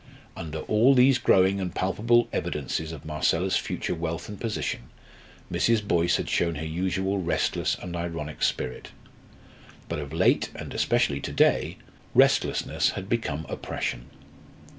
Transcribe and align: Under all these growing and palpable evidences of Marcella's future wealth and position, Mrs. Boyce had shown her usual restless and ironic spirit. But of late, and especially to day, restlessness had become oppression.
Under 0.35 0.61
all 0.61 0.95
these 0.95 1.19
growing 1.19 1.61
and 1.61 1.75
palpable 1.75 2.27
evidences 2.33 2.91
of 2.91 3.05
Marcella's 3.05 3.55
future 3.55 3.93
wealth 3.93 4.29
and 4.29 4.41
position, 4.41 4.89
Mrs. 5.51 5.87
Boyce 5.87 6.15
had 6.15 6.27
shown 6.27 6.55
her 6.55 6.65
usual 6.65 7.19
restless 7.19 7.77
and 7.79 7.95
ironic 7.95 8.41
spirit. 8.41 8.89
But 9.87 9.99
of 9.99 10.11
late, 10.11 10.49
and 10.55 10.73
especially 10.73 11.19
to 11.19 11.31
day, 11.31 11.77
restlessness 12.15 12.89
had 12.89 13.09
become 13.09 13.45
oppression. 13.47 14.07